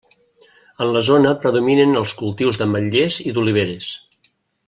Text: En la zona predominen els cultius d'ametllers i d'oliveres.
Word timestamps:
En 0.85 0.93
la 0.95 1.01
zona 1.09 1.33
predominen 1.43 1.93
els 2.01 2.15
cultius 2.23 2.59
d'ametllers 2.61 3.19
i 3.27 3.35
d'oliveres. 3.37 3.93